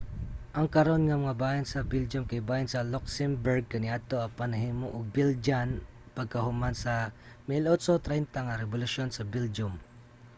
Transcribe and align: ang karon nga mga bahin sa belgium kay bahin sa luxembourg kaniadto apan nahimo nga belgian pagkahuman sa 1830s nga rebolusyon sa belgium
ang 0.57 0.67
karon 0.75 1.01
nga 1.05 1.21
mga 1.23 1.39
bahin 1.43 1.65
sa 1.69 1.87
belgium 1.93 2.23
kay 2.27 2.41
bahin 2.49 2.69
sa 2.71 2.87
luxembourg 2.93 3.63
kaniadto 3.73 4.15
apan 4.27 4.49
nahimo 4.51 4.85
nga 4.91 5.09
belgian 5.19 5.69
pagkahuman 6.17 6.75
sa 6.83 6.93
1830s 7.49 8.45
nga 8.47 8.59
rebolusyon 8.61 9.09
sa 9.11 9.27
belgium 9.35 9.73